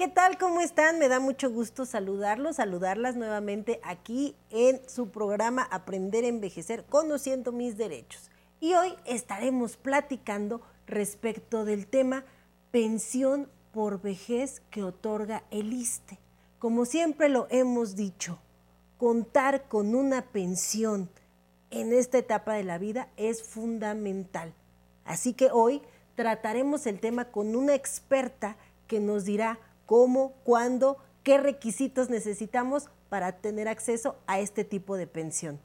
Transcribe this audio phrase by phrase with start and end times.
[0.00, 0.38] ¿qué tal?
[0.38, 0.98] ¿Cómo están?
[0.98, 7.52] Me da mucho gusto saludarlos, saludarlas nuevamente aquí en su programa Aprender a Envejecer, conociendo
[7.52, 8.30] mis derechos.
[8.60, 12.24] Y hoy estaremos platicando respecto del tema
[12.70, 16.18] pensión por vejez que otorga el ISTE.
[16.58, 18.38] Como siempre lo hemos dicho,
[18.96, 21.10] contar con una pensión
[21.70, 24.54] en esta etapa de la vida es fundamental.
[25.04, 25.82] Así que hoy
[26.14, 29.58] trataremos el tema con una experta que nos dirá
[29.90, 35.58] cómo, cuándo, qué requisitos necesitamos para tener acceso a este tipo de pensión.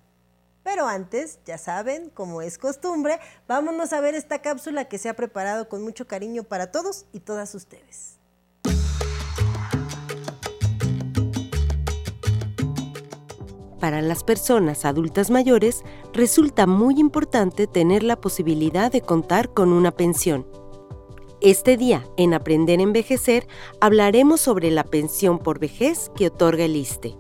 [0.64, 5.16] Pero antes, ya saben, como es costumbre, vámonos a ver esta cápsula que se ha
[5.16, 8.18] preparado con mucho cariño para todos y todas ustedes.
[13.80, 19.92] Para las personas adultas mayores resulta muy importante tener la posibilidad de contar con una
[19.92, 20.65] pensión
[21.46, 23.48] este día, en Aprender a Envejecer,
[23.80, 27.16] hablaremos sobre la pensión por vejez que otorga el ISTE.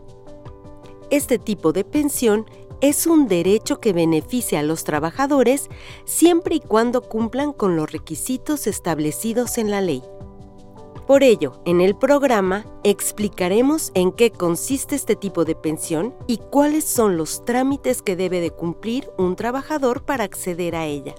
[1.12, 2.50] Este tipo de pensión
[2.82, 5.70] es un derecho que beneficia a los trabajadores
[6.06, 10.02] siempre y cuando cumplan con los requisitos establecidos en la ley.
[11.06, 16.84] Por ello, en el programa explicaremos en qué consiste este tipo de pensión y cuáles
[16.84, 21.14] son los trámites que debe de cumplir un trabajador para acceder a ella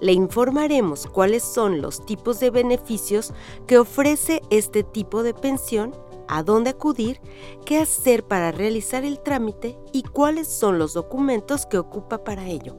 [0.00, 3.32] le informaremos cuáles son los tipos de beneficios
[3.66, 5.94] que ofrece este tipo de pensión,
[6.28, 7.20] a dónde acudir,
[7.64, 12.76] qué hacer para realizar el trámite y cuáles son los documentos que ocupa para ello.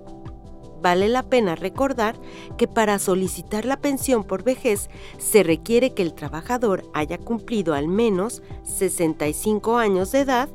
[0.85, 2.16] Vale la pena recordar
[2.57, 7.88] que para solicitar la pensión por vejez se requiere que el trabajador haya cumplido al
[7.88, 10.50] menos 65 años de edad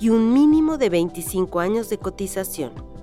[0.00, 2.95] y un mínimo de 25 años de cotización.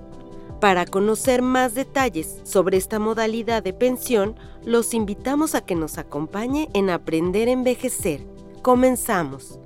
[0.60, 6.68] Para conocer más detalles sobre esta modalidad de pensión, los invitamos a que nos acompañe
[6.72, 8.26] en Aprender a Envejecer.
[8.62, 9.58] Comenzamos.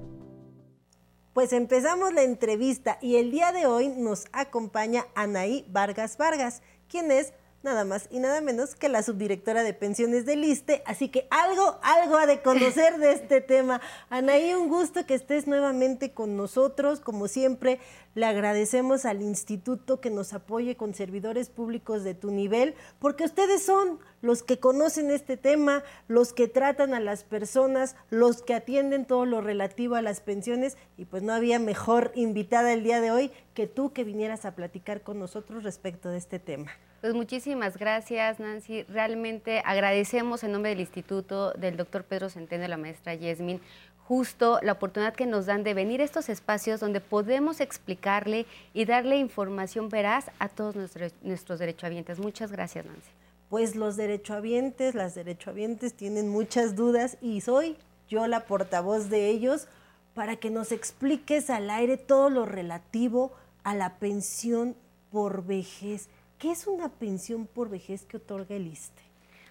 [1.34, 7.12] Pues empezamos la entrevista y el día de hoy nos acompaña Anaí Vargas Vargas, quien
[7.12, 7.32] es
[7.62, 11.78] nada más y nada menos que la subdirectora de pensiones del ISTE, así que algo,
[11.82, 13.80] algo ha de conocer de este tema.
[14.10, 17.80] Anaí, un gusto que estés nuevamente con nosotros, como siempre,
[18.14, 23.62] le agradecemos al instituto que nos apoye con servidores públicos de tu nivel, porque ustedes
[23.62, 29.04] son los que conocen este tema, los que tratan a las personas, los que atienden
[29.04, 33.12] todo lo relativo a las pensiones, y pues no había mejor invitada el día de
[33.12, 36.70] hoy que tú que vinieras a platicar con nosotros respecto de este tema.
[37.00, 38.84] Pues muchísimas gracias, Nancy.
[38.84, 43.60] Realmente agradecemos en nombre del Instituto del doctor Pedro Centeno y la maestra Yesmin
[44.04, 48.84] justo la oportunidad que nos dan de venir a estos espacios donde podemos explicarle y
[48.84, 52.20] darle información veraz a todos nuestros, nuestros derechohabientes.
[52.20, 53.10] Muchas gracias, Nancy.
[53.50, 57.76] Pues los derechohabientes, las derechohabientes tienen muchas dudas y soy
[58.08, 59.66] yo la portavoz de ellos
[60.14, 64.76] para que nos expliques al aire todo lo relativo a la pensión
[65.10, 66.08] por vejez.
[66.38, 69.02] ¿Qué es una pensión por vejez que otorga el ISTE?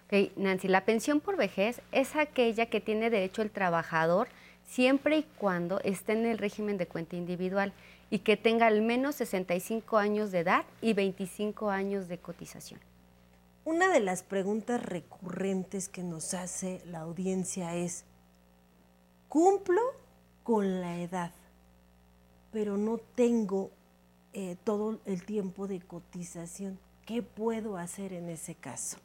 [0.06, 4.30] Ok, Nancy, la pensión por vejez es aquella que tiene derecho el trabajador
[4.66, 7.74] siempre y cuando esté en el régimen de cuenta individual
[8.10, 12.80] y que tenga al menos 65 años de edad y 25 años de cotización.
[13.66, 18.06] Una de las preguntas recurrentes que nos hace la audiencia es,
[19.28, 19.82] cumplo
[20.44, 21.34] con la edad,
[22.52, 23.72] pero no tengo
[24.40, 26.78] eh, todo el tiempo de cotización.
[27.08, 28.98] ¿Qué puedo hacer en ese caso?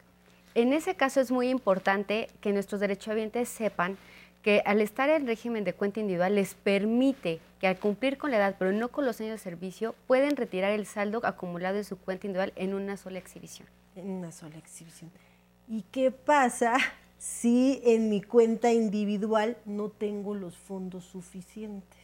[0.55, 3.97] En ese caso es muy importante que nuestros derechohabientes sepan
[4.43, 8.37] que al estar en régimen de cuenta individual les permite que al cumplir con la
[8.37, 11.97] edad, pero no con los años de servicio, pueden retirar el saldo acumulado de su
[11.97, 13.67] cuenta individual en una sola exhibición.
[13.97, 15.11] En una sola exhibición.
[15.67, 16.77] ¿Y qué pasa
[17.17, 22.02] si en mi cuenta individual no tengo los fondos suficientes?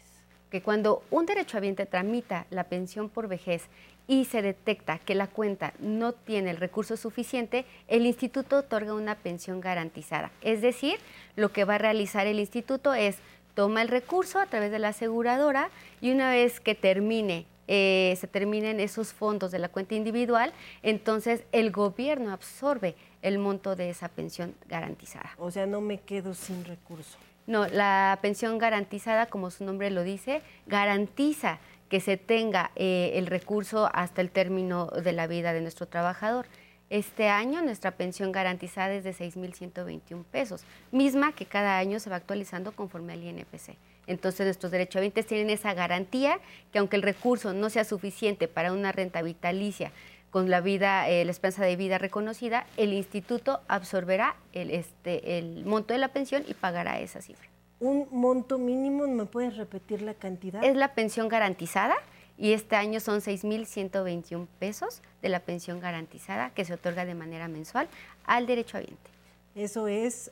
[0.51, 3.65] Que cuando un derechohabiente tramita la pensión por vejez
[4.07, 9.17] y se detecta que la cuenta no tiene el recurso suficiente, el instituto otorga una
[9.17, 10.31] pensión garantizada.
[10.41, 10.99] Es decir,
[11.37, 13.19] lo que va a realizar el instituto es
[13.55, 18.27] toma el recurso a través de la aseguradora y una vez que termine eh, se
[18.27, 24.09] terminen esos fondos de la cuenta individual, entonces el gobierno absorbe el monto de esa
[24.09, 25.33] pensión garantizada.
[25.37, 27.19] O sea, no me quedo sin recurso.
[27.49, 31.59] No, la pensión garantizada, como su nombre lo dice, garantiza
[31.89, 36.45] que se tenga eh, el recurso hasta el término de la vida de nuestro trabajador.
[36.91, 42.17] Este año nuestra pensión garantizada es de 6.121 pesos, misma que cada año se va
[42.17, 43.77] actualizando conforme al INPC.
[44.07, 46.41] Entonces nuestros derechohabientes tienen esa garantía
[46.71, 49.91] que aunque el recurso no sea suficiente para una renta vitalicia
[50.31, 55.65] con la vida, eh, la esperanza de vida reconocida, el instituto absorberá el, este, el
[55.65, 57.49] monto de la pensión y pagará esa cifra.
[57.81, 60.65] un monto mínimo, ¿me puedes repetir la cantidad?
[60.65, 61.97] Es la pensión garantizada
[62.37, 67.49] y este año son 6.121 pesos de la pensión garantizada que se otorga de manera
[67.49, 67.89] mensual
[68.25, 69.11] al derechohabiente.
[69.55, 70.31] Eso es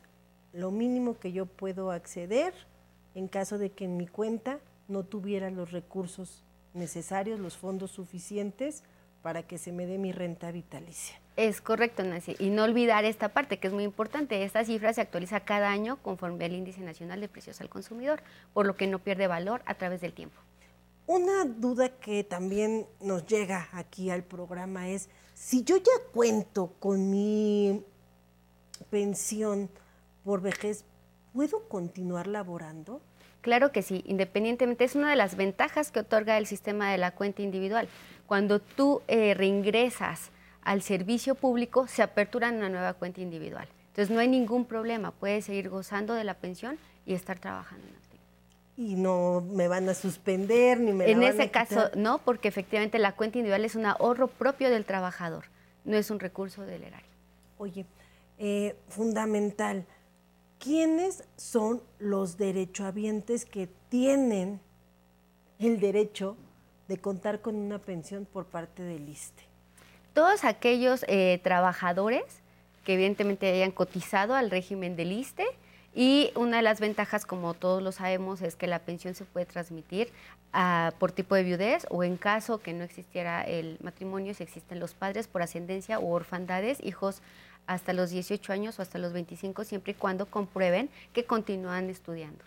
[0.53, 2.55] lo mínimo que yo puedo acceder
[3.15, 4.59] en caso de que en mi cuenta
[4.89, 6.45] no tuviera los recursos
[6.75, 8.85] necesarios, los fondos suficientes
[9.27, 11.21] para que se me dé mi renta vitalicia.
[11.35, 12.37] Es correcto, Nancy.
[12.39, 14.45] Y no olvidar esta parte, que es muy importante.
[14.45, 18.23] Esta cifra se actualiza cada año conforme al Índice Nacional de Precios al Consumidor,
[18.55, 20.41] por lo que no pierde valor a través del tiempo.
[21.09, 27.11] Una duda que también nos llega aquí al programa es, si yo ya cuento con
[27.11, 27.83] mi
[28.91, 29.69] pensión
[30.23, 30.85] por vejez,
[31.33, 33.01] ¿puedo continuar laborando?
[33.41, 37.13] Claro que sí, independientemente, es una de las ventajas que otorga el sistema de la
[37.13, 37.89] cuenta individual.
[38.27, 40.31] Cuando tú eh, reingresas
[40.63, 43.69] al servicio público, se apertura una nueva cuenta individual.
[43.89, 47.87] Entonces no hay ningún problema, puedes seguir gozando de la pensión y estar trabajando
[48.77, 52.19] y no me van a suspender ni me En la ese van a caso, no,
[52.19, 55.47] porque efectivamente la cuenta individual es un ahorro propio del trabajador,
[55.85, 57.09] no es un recurso del erario.
[57.59, 57.87] Oye,
[58.39, 59.87] eh, fundamental,
[60.67, 64.61] ¿quiénes son los derechohabientes que tienen
[65.61, 66.37] el derecho
[66.89, 69.45] de contar con una pensión por parte del ISTE?
[70.13, 72.25] Todos aquellos eh, trabajadores
[72.83, 75.47] que evidentemente hayan cotizado al régimen del ISTE,
[75.99, 79.47] y una de las ventajas, como todos lo sabemos, es que la pensión se puede
[79.47, 80.13] transmitir
[80.53, 84.79] ah, por tipo de viudez o en caso que no existiera el matrimonio, si existen
[84.79, 87.23] los padres por ascendencia o orfandades, hijos
[87.67, 92.45] hasta los 18 años o hasta los 25, siempre y cuando comprueben que continúan estudiando.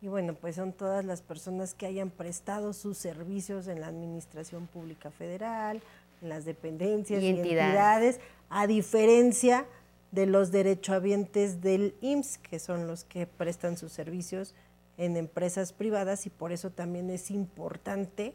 [0.00, 4.66] Y bueno, pues son todas las personas que hayan prestado sus servicios en la Administración
[4.66, 5.82] Pública Federal,
[6.22, 9.66] en las dependencias y, entidades, a diferencia
[10.12, 14.54] de los derechohabientes del IMSS, que son los que prestan sus servicios
[14.96, 18.34] en empresas privadas y por eso también es importante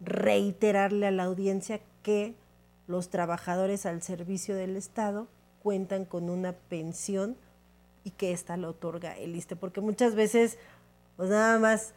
[0.00, 2.34] reiterarle a la audiencia que
[2.86, 5.28] los trabajadores al servicio del Estado
[5.62, 7.36] cuentan con una pensión
[8.02, 10.58] y que ésta lo otorga el ISTE, porque muchas veces
[11.16, 11.92] pues nada más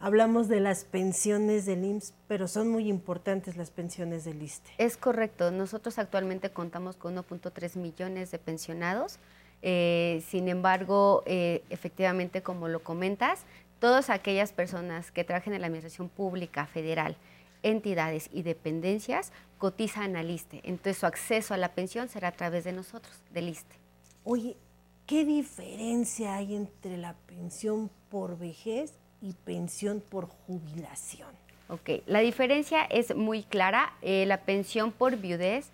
[0.00, 4.70] hablamos de las pensiones del IMSS, pero son muy importantes las pensiones del ISTE.
[4.78, 5.50] Es correcto.
[5.50, 9.18] Nosotros actualmente contamos con 1.3 millones de pensionados.
[9.62, 13.44] Eh, sin embargo, eh, efectivamente, como lo comentas,
[13.78, 17.16] todas aquellas personas que trabajen en la Administración Pública Federal,
[17.62, 20.60] entidades y dependencias cotizan al ISTE.
[20.64, 23.76] Entonces, su acceso a la pensión será a través de nosotros, del ISTE.
[24.22, 24.56] Oye,
[25.06, 28.92] ¿qué diferencia hay entre la pensión por vejez
[29.24, 31.30] y pensión por jubilación.
[31.68, 33.94] Ok, la diferencia es muy clara.
[34.02, 35.70] Eh, la pensión por viudez,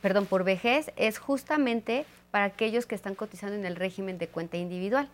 [0.00, 4.56] perdón, por vejez es justamente para aquellos que están cotizando en el régimen de cuenta
[4.56, 5.08] individual.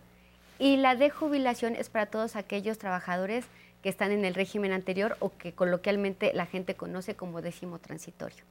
[0.59, 3.45] Y la de jubilación es para todos aquellos trabajadores
[3.81, 8.43] que están en el régimen anterior o que coloquialmente la gente conoce como décimo transitorio.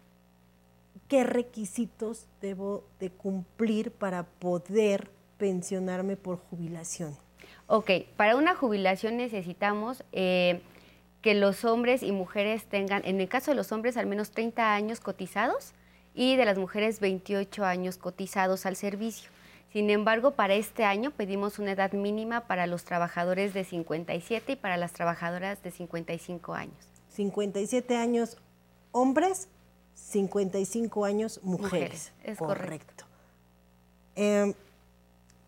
[1.07, 7.17] ¿Qué requisitos debo de cumplir para poder pensionarme por jubilación?
[7.69, 10.63] Ok, para una jubilación necesitamos eh,
[11.21, 14.75] que los hombres y mujeres tengan, en el caso de los hombres, al menos 30
[14.75, 15.75] años cotizados
[16.15, 19.31] y de las mujeres 28 años cotizados al servicio.
[19.71, 24.57] Sin embargo, para este año pedimos una edad mínima para los trabajadores de 57 y
[24.57, 26.89] para las trabajadoras de 55 años.
[27.11, 28.39] 57 años
[28.93, 29.49] hombres,
[29.95, 31.71] 55 años mujeres.
[31.71, 33.05] mujeres es correcto.
[34.17, 34.55] Em,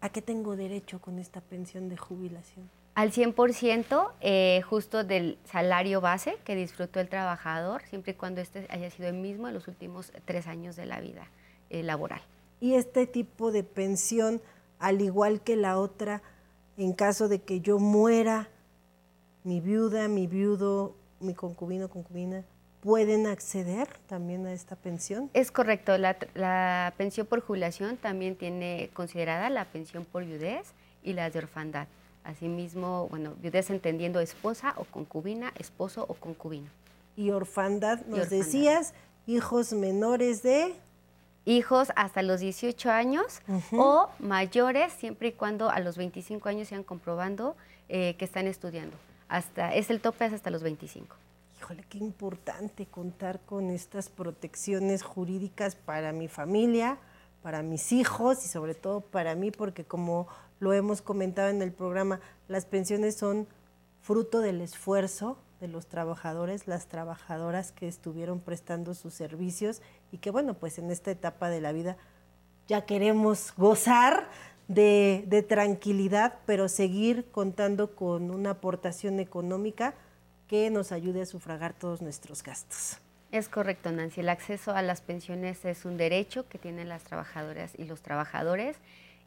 [0.00, 2.70] ¿A qué tengo derecho con esta pensión de jubilación?
[2.94, 8.66] Al 100% eh, justo del salario base que disfrutó el trabajador, siempre y cuando este
[8.70, 11.28] haya sido el mismo en los últimos tres años de la vida
[11.68, 12.22] eh, laboral.
[12.60, 14.40] Y este tipo de pensión,
[14.78, 16.22] al igual que la otra,
[16.78, 18.48] en caso de que yo muera,
[19.44, 22.44] mi viuda, mi viudo, mi concubino, concubina,
[22.80, 25.30] pueden acceder también a esta pensión?
[25.34, 30.72] Es correcto, la, pensión por jubilación también tiene considerada la pensión por viudez
[31.02, 31.86] y la de orfandad.
[32.24, 36.68] Asimismo, bueno, viudez entendiendo esposa o concubina, esposo o concubino.
[37.16, 38.94] Y orfandad, nos decías,
[39.26, 40.74] hijos menores de...
[41.46, 43.40] Hijos hasta los 18 años
[43.72, 47.56] o mayores, siempre y cuando a los 25 años sean comprobando
[47.88, 48.96] eh, que están estudiando.
[49.28, 51.19] Hasta, es el tope hasta los 25
[51.60, 56.98] híjole, qué importante contar con estas protecciones jurídicas para mi familia,
[57.42, 60.26] para mis hijos y sobre todo para mí, porque como
[60.58, 63.46] lo hemos comentado en el programa, las pensiones son
[64.00, 70.30] fruto del esfuerzo de los trabajadores, las trabajadoras que estuvieron prestando sus servicios y que
[70.30, 71.98] bueno, pues en esta etapa de la vida
[72.68, 74.28] ya queremos gozar
[74.66, 79.94] de, tranquilidad, pero seguir contando con una aportación económica
[80.50, 82.98] que nos ayude a sufragar todos nuestros gastos.
[83.30, 84.18] Es correcto, Nancy.
[84.18, 88.76] El acceso a las pensiones es un derecho que tienen las trabajadoras y los trabajadores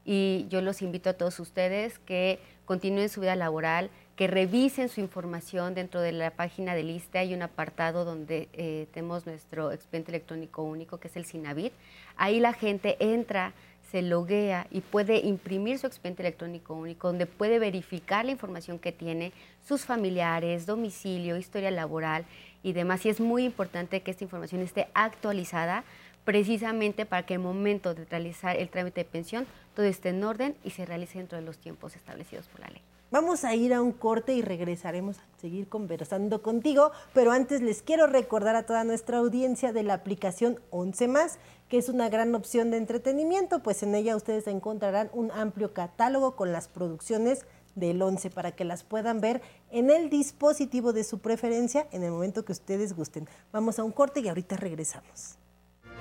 [0.03, 4.99] y yo los invito a todos ustedes que continúen su vida laboral, que revisen su
[4.99, 7.19] información dentro de la página del ISTE.
[7.19, 11.71] Hay un apartado donde eh, tenemos nuestro expediente electrónico único, que es el SINAVIT.
[12.17, 13.53] Ahí la gente entra,
[13.93, 18.91] se loguea y puede imprimir su expediente electrónico único, donde puede verificar la información que
[18.91, 19.33] tiene,
[19.63, 22.25] sus familiares, domicilio, historia laboral
[22.63, 23.05] y demás.
[23.05, 25.83] Y es muy importante que esta información esté actualizada
[26.25, 29.45] precisamente para que el momento de realizar el trámite de pensión
[29.75, 32.81] todo esté en orden y se realice dentro de los tiempos establecidos por la ley.
[33.13, 37.84] Vamos a ir a un corte y regresaremos a seguir conversando contigo, pero antes les
[37.84, 41.38] quiero recordar a toda nuestra audiencia de la aplicación 11 más,
[41.70, 46.36] que es una gran opción de entretenimiento, pues en ella ustedes encontrarán un amplio catálogo
[46.36, 51.20] con las producciones del 11 para que las puedan ver en el dispositivo de su
[51.20, 53.29] preferencia en el momento que ustedes gusten.
[53.51, 55.38] Vamos a un corte y ahorita regresamos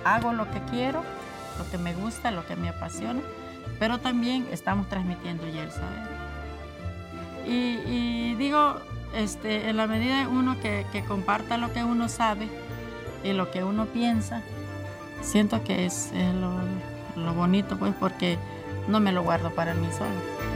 [0.05, 1.03] hago lo que quiero,
[1.59, 3.21] lo que me gusta, lo que me apasiona,
[3.79, 6.12] pero también estamos transmitiendo ya el saber.
[7.47, 8.77] Y, digo,
[9.15, 12.49] este, en la medida uno que, comparta lo que uno sabe
[13.25, 14.43] y lo que uno piensa,
[15.21, 18.39] siento que es, lo, lo bonito, pues, porque
[18.89, 20.52] no me lo guardo para mí solo.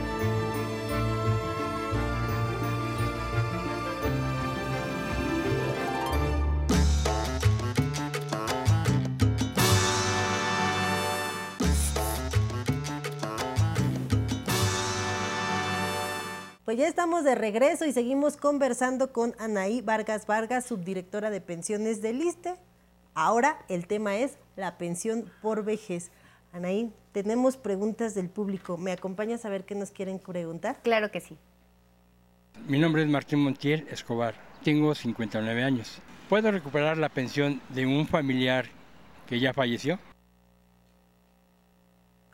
[16.77, 22.21] Ya estamos de regreso y seguimos conversando con Anaí Vargas Vargas, subdirectora de pensiones del
[22.21, 22.53] ISTE.
[23.15, 26.11] Ahora el tema es la pensión por vejez.
[26.53, 28.77] Anaí, tenemos preguntas del público.
[28.77, 30.79] ¿Me acompañas a ver qué nos quieren preguntar?
[30.83, 31.35] Claro que sí.
[32.67, 34.35] Mi nombre es Martín Montiel Escobar.
[34.63, 35.99] Tengo 59 años.
[36.29, 38.67] ¿Puedo recuperar la pensión de un familiar
[39.25, 39.97] que ya falleció?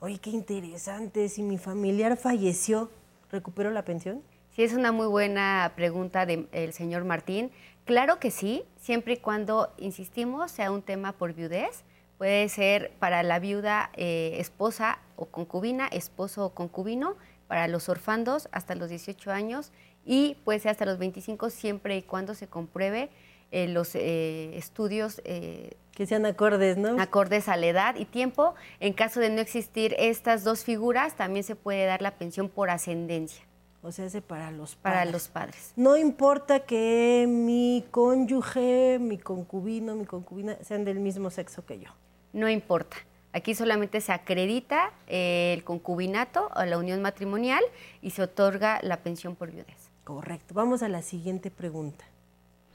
[0.01, 1.29] Oye, qué interesante.
[1.29, 2.89] Si mi familiar falleció,
[3.33, 4.21] ¿Recupero la pensión?
[4.55, 7.49] Sí, es una muy buena pregunta del señor Martín.
[7.85, 11.83] Claro que sí, siempre y cuando, insistimos, sea un tema por viudez.
[12.19, 17.15] Puede ser para la viuda eh, esposa o concubina, esposo o concubino,
[17.47, 19.71] para los orfandos hasta los 18 años
[20.05, 23.09] y puede ser hasta los 25 siempre y cuando se compruebe
[23.51, 27.01] eh, los eh, estudios que sean acordes, ¿no?
[27.01, 28.53] Acordes a la edad y tiempo.
[28.79, 32.69] En caso de no existir estas dos figuras, también se puede dar la pensión por
[32.69, 33.43] ascendencia.
[33.83, 34.99] O sea, es para los padres.
[34.99, 35.73] Para los padres.
[35.75, 41.89] No importa que mi cónyuge, mi concubino, mi concubina sean del mismo sexo que yo.
[42.31, 42.95] No importa.
[43.33, 47.63] Aquí solamente se acredita el concubinato o la unión matrimonial
[48.01, 49.89] y se otorga la pensión por viudez.
[50.05, 50.53] Correcto.
[50.53, 52.05] Vamos a la siguiente pregunta.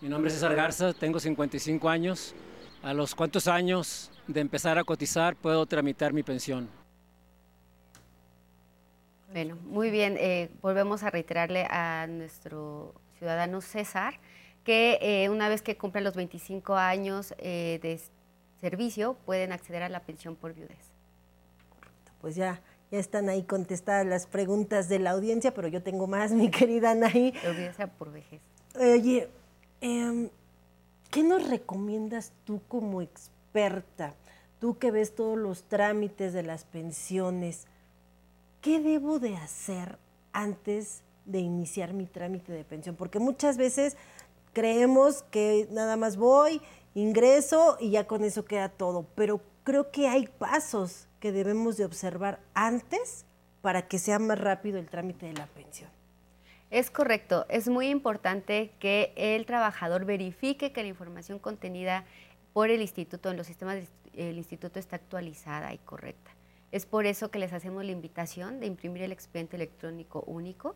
[0.01, 2.35] Mi nombre es César Garza, tengo 55 años.
[2.83, 6.69] ¿A los cuántos años de empezar a cotizar puedo tramitar mi pensión?
[9.33, 10.17] Bueno, muy bien.
[10.19, 14.15] Eh, volvemos a reiterarle a nuestro ciudadano César
[14.65, 18.01] que eh, una vez que cumplen los 25 años eh, de
[18.61, 20.93] servicio pueden acceder a la pensión por viudez.
[22.21, 26.33] Pues ya, ya están ahí contestadas las preguntas de la audiencia, pero yo tengo más,
[26.33, 27.33] mi querida Anaí.
[27.47, 28.41] Olvídese por vejez.
[28.75, 29.29] Oye,
[29.81, 30.31] eh,
[31.11, 34.15] ¿Qué nos recomiendas tú como experta?
[34.61, 37.67] Tú que ves todos los trámites de las pensiones,
[38.61, 39.99] ¿qué debo de hacer
[40.33, 42.97] antes de iniciar mi trámite de pensión?
[42.97, 43.97] Porque muchas veces
[44.53, 46.61] creemos que nada más voy,
[46.95, 51.85] ingreso y ya con eso queda todo, pero creo que hay pasos que debemos de
[51.85, 53.25] observar antes
[53.61, 55.91] para que sea más rápido el trámite de la pensión.
[56.71, 62.05] Es correcto, es muy importante que el trabajador verifique que la información contenida
[62.53, 63.77] por el instituto, en los sistemas
[64.13, 66.31] del instituto está actualizada y correcta.
[66.71, 70.75] Es por eso que les hacemos la invitación de imprimir el expediente electrónico único,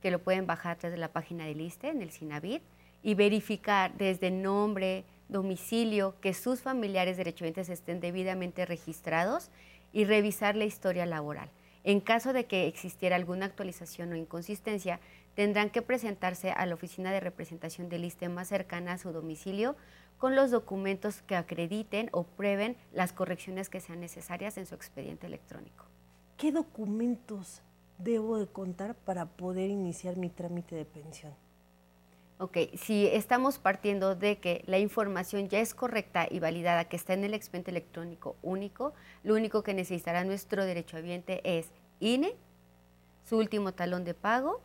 [0.00, 2.60] que lo pueden bajar a través de la página del ISTE, en el SINAVID,
[3.02, 9.50] y verificar desde nombre, domicilio, que sus familiares derechohabientes estén debidamente registrados
[9.92, 11.50] y revisar la historia laboral.
[11.84, 15.00] En caso de que existiera alguna actualización o inconsistencia,
[15.34, 19.76] tendrán que presentarse a la oficina de representación del ISTE más cercana a su domicilio
[20.18, 25.26] con los documentos que acrediten o prueben las correcciones que sean necesarias en su expediente
[25.26, 25.86] electrónico.
[26.36, 27.62] ¿Qué documentos
[27.98, 31.34] debo de contar para poder iniciar mi trámite de pensión?
[32.38, 37.14] Ok, si estamos partiendo de que la información ya es correcta y validada, que está
[37.14, 38.92] en el expediente electrónico único,
[39.22, 42.34] lo único que necesitará nuestro derechohabiente es INE,
[43.24, 44.60] su último talón de pago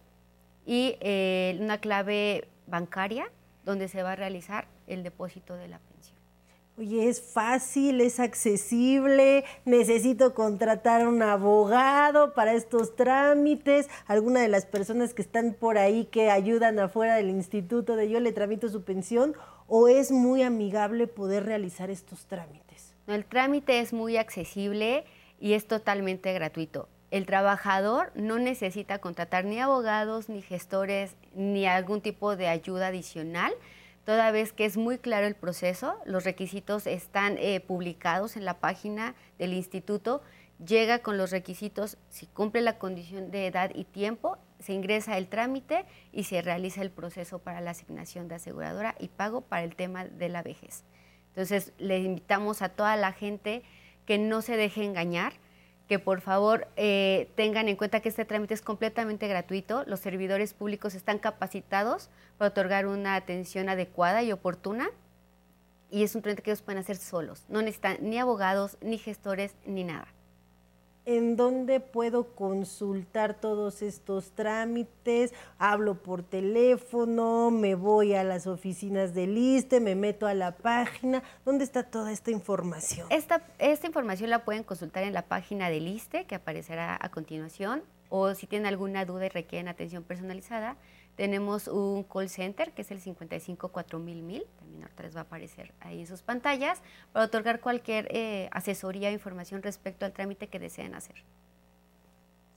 [0.66, 3.32] y eh, una clave bancaria
[3.66, 6.20] donde se va a realizar el depósito de la pensión.
[6.80, 14.48] Oye, es fácil, es accesible, necesito contratar a un abogado para estos trámites, alguna de
[14.48, 18.70] las personas que están por ahí que ayudan afuera del instituto de yo le tramito
[18.70, 19.36] su pensión,
[19.68, 22.96] o es muy amigable poder realizar estos trámites.
[23.08, 25.04] el trámite es muy accesible
[25.38, 26.88] y es totalmente gratuito.
[27.12, 33.52] El trabajador no necesita contratar ni abogados, ni gestores, ni algún tipo de ayuda adicional
[34.10, 38.60] toda vez que es muy claro el proceso, los requisitos están eh, publicados en la
[38.60, 40.24] página del instituto,
[40.66, 45.28] llega con los requisitos, si cumple la condición de edad y tiempo, se ingresa el
[45.28, 49.76] trámite y se realiza el proceso para la asignación de aseguradora y pago para el
[49.76, 50.86] tema de la vejez.
[51.28, 53.62] Entonces, le invitamos a toda la gente
[54.08, 55.34] que no se deje engañar,
[55.90, 59.84] que por favor eh, tengan en cuenta que este trámite es completamente gratuito.
[59.88, 64.90] Los servidores públicos están capacitados para otorgar una atención adecuada y oportuna.
[65.90, 67.44] Y es un trámite que ellos pueden hacer solos.
[67.50, 70.08] No necesitan ni abogados, ni gestores, ni nada
[71.10, 79.16] en dónde puedo consultar todos estos trámites, hablo por teléfono, me voy a las oficinas
[79.16, 83.08] del ISTE, me meto a la página, ¿dónde está toda esta información?
[83.10, 87.82] Esta, esta información la pueden consultar en la página del ISTE que aparecerá a continuación
[88.10, 90.76] o si tienen alguna duda y requieren atención personalizada,
[91.16, 95.74] tenemos un call center que es el 55 mil, también ahorita les va a aparecer
[95.82, 100.60] ahí en sus pantallas, para otorgar cualquier eh, asesoría o información respecto al trámite que
[100.60, 101.16] deseen hacer.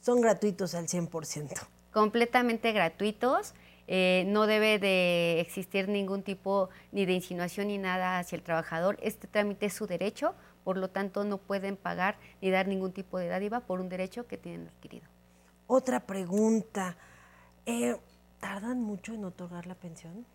[0.01, 1.67] Son gratuitos al 100%.
[1.93, 3.55] Completamente gratuitos.
[3.89, 8.97] Eh, no debe de existir ningún tipo ni de insinuación ni nada hacia el trabajador.
[9.03, 10.35] Este trámite es su derecho,
[10.65, 14.27] por lo tanto no pueden pagar ni dar ningún tipo de dádiva por un derecho
[14.27, 15.12] que tienen adquirido.
[15.75, 16.99] Otra pregunta.
[17.65, 17.97] Eh,
[18.41, 20.27] ¿Tardan mucho en otorgar la pensión?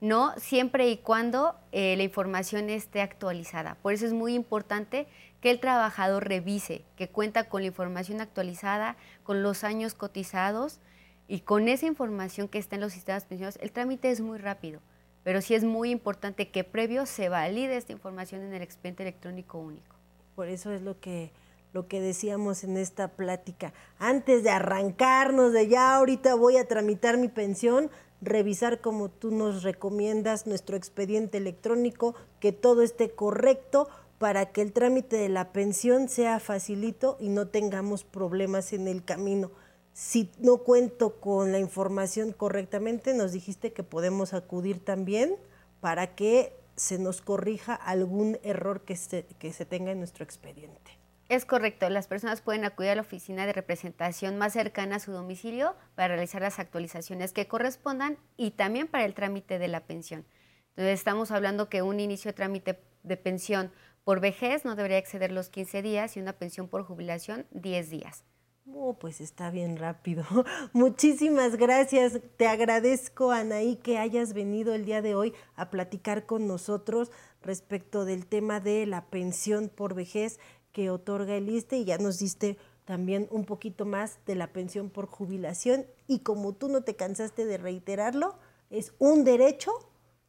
[0.00, 3.76] No, siempre y cuando eh, la información esté actualizada.
[3.76, 5.06] Por eso es muy importante
[5.40, 10.80] que el trabajador revise, que cuenta con la información actualizada, con los años cotizados
[11.28, 13.60] y con esa información que está en los sistemas pensiones.
[13.62, 14.80] El trámite es muy rápido,
[15.22, 19.56] pero sí es muy importante que previo se valide esta información en el expediente electrónico
[19.56, 19.94] único.
[20.34, 21.30] Por eso es lo que
[21.74, 23.74] lo que decíamos en esta plática.
[23.98, 27.90] Antes de arrancarnos de ya ahorita voy a tramitar mi pensión,
[28.22, 34.72] revisar como tú nos recomiendas nuestro expediente electrónico, que todo esté correcto para que el
[34.72, 39.50] trámite de la pensión sea facilito y no tengamos problemas en el camino.
[39.92, 45.34] Si no cuento con la información correctamente, nos dijiste que podemos acudir también
[45.80, 50.93] para que se nos corrija algún error que se, que se tenga en nuestro expediente.
[51.28, 55.10] Es correcto, las personas pueden acudir a la oficina de representación más cercana a su
[55.10, 60.26] domicilio para realizar las actualizaciones que correspondan y también para el trámite de la pensión.
[60.70, 63.72] Entonces estamos hablando que un inicio de trámite de pensión
[64.04, 68.24] por vejez no debería exceder los 15 días y una pensión por jubilación 10 días.
[68.72, 70.24] Oh, pues está bien rápido.
[70.72, 72.20] Muchísimas gracias.
[72.38, 77.10] Te agradezco, Anaí, que hayas venido el día de hoy a platicar con nosotros
[77.42, 80.40] respecto del tema de la pensión por vejez
[80.74, 84.90] que otorga el ISTE y ya nos diste también un poquito más de la pensión
[84.90, 85.86] por jubilación.
[86.06, 88.36] Y como tú no te cansaste de reiterarlo,
[88.68, 89.70] es un derecho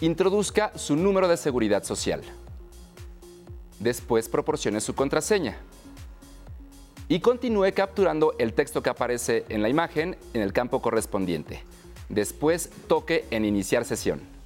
[0.00, 2.22] Introduzca su número de seguridad social.
[3.80, 5.56] Después proporcione su contraseña.
[7.08, 11.64] Y continúe capturando el texto que aparece en la imagen en el campo correspondiente.
[12.08, 14.38] Después toque en Iniciar sesión.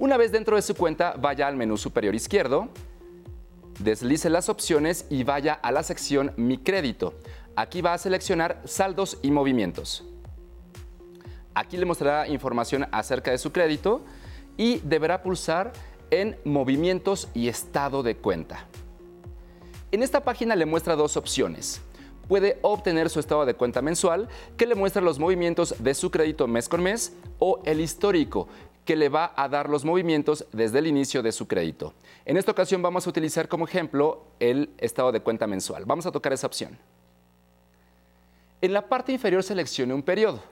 [0.00, 2.70] Una vez dentro de su cuenta, vaya al menú superior izquierdo,
[3.80, 7.12] deslice las opciones y vaya a la sección Mi crédito.
[7.54, 10.02] Aquí va a seleccionar saldos y movimientos.
[11.52, 14.02] Aquí le mostrará información acerca de su crédito
[14.56, 15.70] y deberá pulsar
[16.10, 18.64] en Movimientos y Estado de cuenta.
[19.92, 21.82] En esta página le muestra dos opciones.
[22.26, 26.46] Puede obtener su estado de cuenta mensual, que le muestra los movimientos de su crédito
[26.46, 28.46] mes con mes, o el histórico,
[28.90, 31.94] que le va a dar los movimientos desde el inicio de su crédito.
[32.24, 35.84] En esta ocasión vamos a utilizar como ejemplo el estado de cuenta mensual.
[35.84, 36.76] Vamos a tocar esa opción.
[38.60, 40.42] En la parte inferior seleccione un periodo.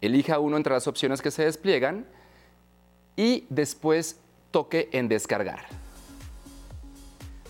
[0.00, 2.04] Elija uno entre las opciones que se despliegan
[3.14, 4.18] y después
[4.50, 5.66] toque en descargar.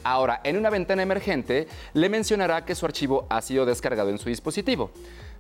[0.05, 4.29] Ahora, en una ventana emergente, le mencionará que su archivo ha sido descargado en su
[4.29, 4.91] dispositivo.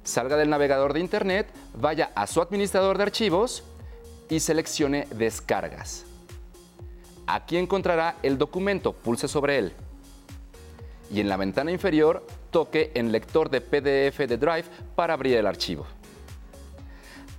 [0.02, 3.64] Salga del navegador de Internet, vaya a su administrador de archivos
[4.28, 6.04] y seleccione Descargas.
[7.26, 9.72] Aquí encontrará el documento, pulse sobre él.
[11.10, 14.64] Y en la ventana inferior, toque en Lector de PDF de Drive
[14.94, 15.86] para abrir el archivo.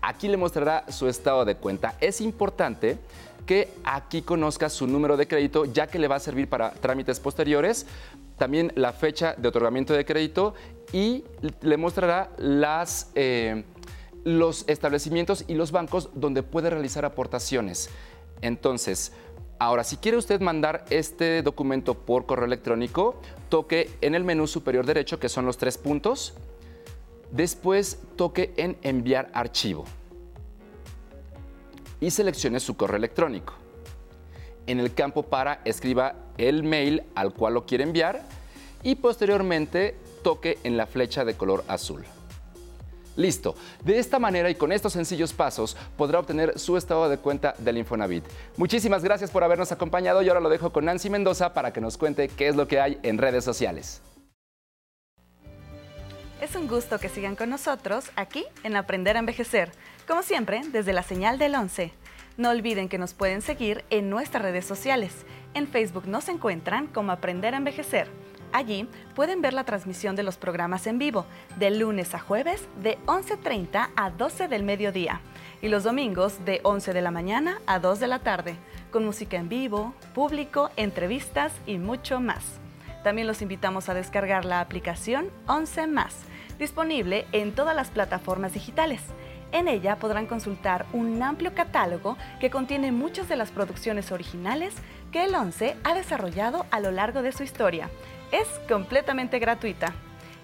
[0.02, 1.96] Aquí le mostrará su estado de cuenta.
[2.00, 2.98] Es importante
[3.46, 7.20] que aquí conozca su número de crédito, ya que le va a servir para trámites
[7.20, 7.88] posteriores,
[8.38, 10.54] también la fecha de otorgamiento de crédito
[10.94, 11.24] y
[11.62, 13.64] le mostrará las, eh,
[14.24, 17.90] los establecimientos y los bancos donde puede realizar aportaciones.
[18.42, 19.12] Entonces,
[19.60, 24.86] ahora, si quiere usted mandar este documento por correo electrónico, toque en el menú superior
[24.86, 26.34] derecho, que son los tres puntos.
[27.32, 29.86] Después toque en enviar archivo
[32.00, 33.54] y seleccione su correo electrónico.
[34.68, 38.24] En el campo para escriba el mail al cual lo quiere enviar
[38.84, 42.06] y posteriormente toque en la flecha de color azul.
[43.20, 43.54] Listo.
[43.84, 47.78] De esta manera y con estos sencillos pasos podrá obtener su estado de cuenta del
[47.78, 48.24] Infonavit.
[48.56, 51.98] Muchísimas gracias por habernos acompañado y ahora lo dejo con Nancy Mendoza para que nos
[51.98, 54.02] cuente qué es lo que hay en redes sociales.
[56.40, 59.74] Es un gusto que sigan con nosotros aquí en Aprender a Envejecer,
[60.08, 61.92] como siempre desde la señal del 11.
[62.38, 65.12] No olviden que nos pueden seguir en nuestras redes sociales.
[65.54, 68.08] En Facebook nos encuentran como Aprender a Envejecer.
[68.52, 71.26] Allí pueden ver la transmisión de los programas en vivo,
[71.58, 75.22] de lunes a jueves de 11.30 a 12 del mediodía
[75.62, 78.56] y los domingos de 11 de la mañana a 2 de la tarde,
[78.92, 82.44] con música en vivo, público, entrevistas y mucho más.
[83.04, 86.16] También los invitamos a descargar la aplicación 11 más,
[86.58, 89.02] disponible en todas las plataformas digitales.
[89.52, 94.74] En ella podrán consultar un amplio catálogo que contiene muchas de las producciones originales
[95.12, 97.90] que el 11 ha desarrollado a lo largo de su historia
[98.32, 99.94] es completamente gratuita.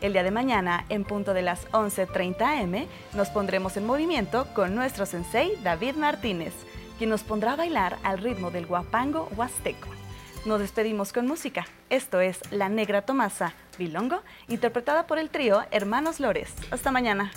[0.02, 4.76] El día de mañana, en punto de las 11.30 am, nos pondremos en movimiento con
[4.76, 6.54] nuestro sensei David Martínez,
[6.98, 9.88] quien nos pondrá a bailar al ritmo del guapango huasteco.
[10.46, 11.66] Nos despedimos con música.
[11.90, 16.54] Esto es La Negra Tomasa, Bilongo, interpretada por el trío Hermanos Lores.
[16.72, 17.32] Hasta mañana.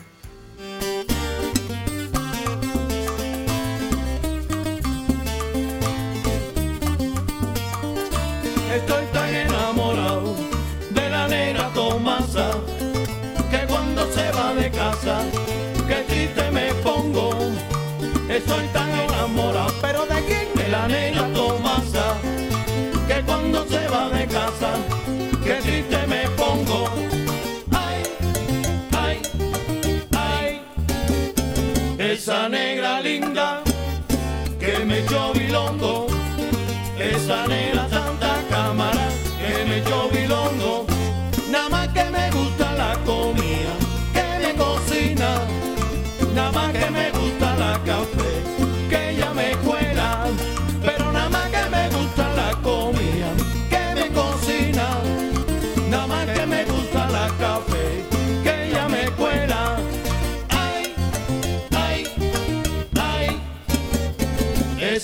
[32.18, 33.62] Esa negra linda
[34.58, 36.08] que me echó bilongo,
[36.98, 37.97] esa negra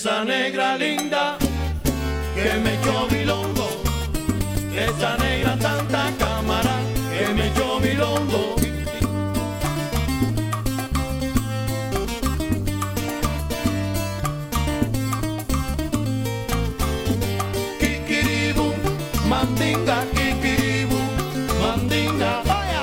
[0.05, 1.38] Esa negra linda
[2.35, 3.67] que me echó bilongo,
[4.77, 6.79] esa negra tanta cámara
[7.11, 8.55] que me echó bilongo.
[17.81, 18.75] Kikiribu,
[19.27, 20.99] mandinga, kikiribu,
[21.62, 22.43] mandinga.
[22.45, 22.83] mandinga,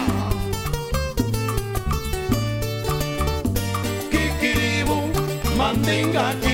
[4.09, 4.97] kikiribu,
[5.55, 6.50] mandinga.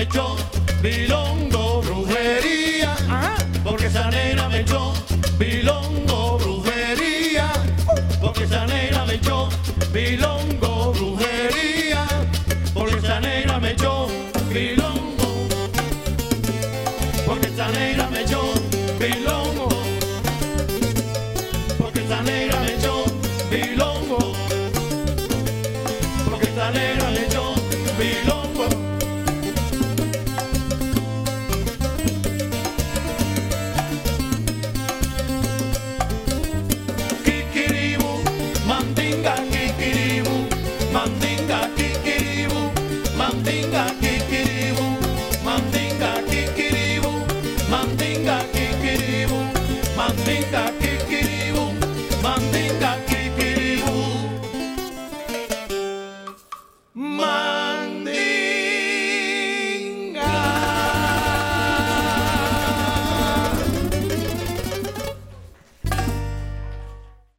[0.00, 0.34] me echó
[0.80, 2.96] bilongo, brujería.
[3.62, 4.94] Porque esa nena me echó
[5.38, 7.52] bilongo, brujería.
[8.18, 9.50] Porque esa nena me echó
[9.92, 12.06] bilongo, brujería.
[12.72, 14.06] Porque esa nena me echó
[14.48, 14.79] bilongo.